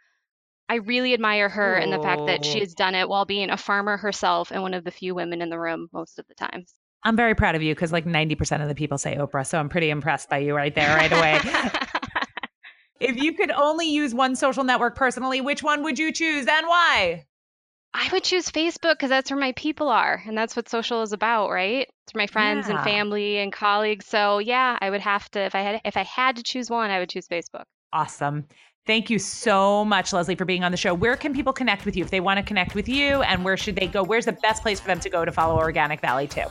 I 0.68 0.76
really 0.76 1.14
admire 1.14 1.48
her 1.48 1.74
and 1.74 1.92
the 1.92 2.00
fact 2.00 2.26
that 2.26 2.44
she 2.44 2.58
oh. 2.58 2.60
has 2.60 2.74
done 2.74 2.94
it 2.94 3.08
while 3.08 3.24
being 3.24 3.50
a 3.50 3.56
farmer 3.56 3.96
herself 3.96 4.50
and 4.50 4.62
one 4.62 4.74
of 4.74 4.84
the 4.84 4.90
few 4.90 5.14
women 5.14 5.40
in 5.40 5.48
the 5.48 5.58
room 5.58 5.88
most 5.92 6.18
of 6.18 6.26
the 6.26 6.34
times. 6.34 6.74
I'm 7.04 7.16
very 7.16 7.36
proud 7.36 7.54
of 7.54 7.62
you 7.62 7.72
because 7.72 7.92
like 7.92 8.04
90% 8.04 8.62
of 8.62 8.68
the 8.68 8.74
people 8.74 8.98
say 8.98 9.16
Oprah. 9.16 9.46
So 9.46 9.58
I'm 9.58 9.68
pretty 9.68 9.90
impressed 9.90 10.28
by 10.28 10.38
you 10.38 10.54
right 10.56 10.74
there, 10.74 10.96
right 10.96 11.12
away. 11.12 11.40
if 13.00 13.16
you 13.16 13.34
could 13.34 13.52
only 13.52 13.88
use 13.90 14.12
one 14.12 14.34
social 14.34 14.64
network 14.64 14.96
personally, 14.96 15.40
which 15.40 15.62
one 15.62 15.84
would 15.84 16.00
you 16.00 16.12
choose 16.12 16.46
and 16.48 16.66
why? 16.66 17.26
I 17.94 18.08
would 18.12 18.24
choose 18.24 18.50
Facebook 18.50 18.94
because 18.94 19.08
that's 19.08 19.30
where 19.30 19.38
my 19.38 19.52
people 19.52 19.88
are. 19.88 20.22
And 20.26 20.36
that's 20.36 20.56
what 20.56 20.68
social 20.68 21.02
is 21.02 21.12
about, 21.12 21.50
right? 21.50 21.88
It's 22.06 22.14
my 22.14 22.26
friends 22.26 22.68
yeah. 22.68 22.74
and 22.74 22.84
family 22.84 23.38
and 23.38 23.52
colleagues. 23.52 24.06
So 24.06 24.38
yeah, 24.38 24.76
I 24.80 24.90
would 24.90 25.00
have 25.00 25.30
to 25.30 25.40
if 25.40 25.54
I 25.54 25.60
had 25.60 25.80
if 25.84 25.96
I 25.96 26.02
had 26.02 26.36
to 26.36 26.42
choose 26.42 26.68
one, 26.68 26.90
I 26.90 26.98
would 26.98 27.08
choose 27.08 27.28
Facebook. 27.28 27.64
Awesome. 27.92 28.46
Thank 28.86 29.10
you 29.10 29.18
so 29.18 29.84
much, 29.84 30.12
Leslie, 30.12 30.36
for 30.36 30.44
being 30.44 30.62
on 30.62 30.70
the 30.70 30.76
show. 30.76 30.94
Where 30.94 31.16
can 31.16 31.34
people 31.34 31.52
connect 31.52 31.84
with 31.84 31.96
you 31.96 32.04
if 32.04 32.10
they 32.12 32.20
want 32.20 32.38
to 32.38 32.42
connect 32.44 32.76
with 32.76 32.88
you? 32.88 33.20
And 33.22 33.44
where 33.44 33.56
should 33.56 33.74
they 33.74 33.88
go? 33.88 34.04
Where's 34.04 34.26
the 34.26 34.32
best 34.32 34.62
place 34.62 34.78
for 34.78 34.86
them 34.86 35.00
to 35.00 35.10
go 35.10 35.24
to 35.24 35.32
follow 35.32 35.56
Organic 35.56 36.00
Valley 36.00 36.28
too? 36.28 36.44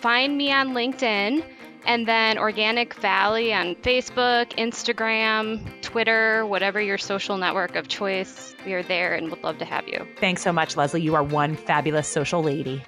Find 0.00 0.38
me 0.38 0.52
on 0.52 0.68
LinkedIn 0.68 1.44
and 1.86 2.06
then 2.06 2.38
Organic 2.38 2.94
Valley 2.94 3.52
on 3.52 3.74
Facebook, 3.76 4.52
Instagram, 4.56 5.68
Twitter, 5.82 6.46
whatever 6.46 6.80
your 6.80 6.96
social 6.96 7.36
network 7.36 7.74
of 7.74 7.88
choice. 7.88 8.54
We 8.64 8.72
are 8.74 8.84
there 8.84 9.14
and 9.14 9.28
would 9.30 9.42
love 9.42 9.58
to 9.58 9.64
have 9.64 9.88
you. 9.88 10.06
Thanks 10.16 10.42
so 10.42 10.52
much, 10.52 10.76
Leslie. 10.76 11.02
You 11.02 11.16
are 11.16 11.24
one 11.24 11.56
fabulous 11.56 12.06
social 12.06 12.40
lady. 12.40 12.84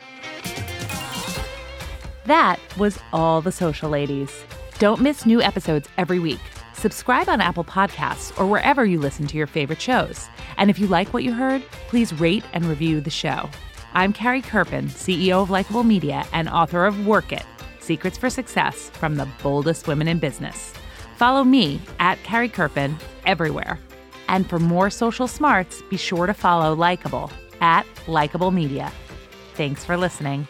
That 2.27 2.61
was 2.79 3.01
all 3.13 3.41
the 3.41 3.51
social 3.51 3.91
ladies. 3.91 4.45
Don't 4.79 5.01
miss 5.01 5.27
new 5.27 5.43
episodes 5.43 5.89
every 5.99 6.21
week. 6.21 6.41
Subscribe 6.83 7.29
on 7.29 7.41
Apple 7.41 7.63
Podcasts 7.63 8.37
or 8.37 8.45
wherever 8.45 8.85
you 8.85 8.99
listen 8.99 9.29
to 9.29 9.37
your 9.37 9.47
favorite 9.47 9.81
shows. 9.81 10.27
And 10.57 10.69
if 10.69 10.81
you 10.81 10.89
like 10.89 11.15
what 11.15 11.23
you 11.23 11.33
heard, 11.33 11.63
please 11.87 12.13
rate 12.13 12.43
and 12.53 12.65
review 12.65 13.01
the 13.01 13.09
show. 13.09 13.49
I'm 13.95 14.13
Carrie 14.13 14.43
Kerpen, 14.43 14.87
CEO 14.87 15.41
of 15.41 15.49
Likeable 15.49 15.85
Media 15.85 16.27
and 16.33 16.49
author 16.49 16.85
of 16.85 17.07
Work 17.07 17.33
It 17.33 17.47
Secrets 17.79 18.19
for 18.19 18.29
Success 18.29 18.91
from 18.95 19.15
the 19.15 19.29
Boldest 19.45 19.87
Women 19.87 20.09
in 20.09 20.19
Business. 20.19 20.73
Follow 21.19 21.45
me 21.45 21.81
at 22.01 22.21
Carrie 22.25 22.49
Kerpen 22.49 22.97
everywhere. 23.27 23.79
And 24.27 24.51
for 24.51 24.59
more 24.59 24.91
social 24.91 25.29
smarts, 25.29 25.83
be 25.83 25.97
sure 25.97 26.27
to 26.27 26.35
follow 26.35 26.75
Likeable 26.75 27.31
at 27.61 27.87
Likeable 28.09 28.51
Media. 28.51 28.91
Thanks 29.55 29.85
for 29.85 29.97
listening. 29.97 30.49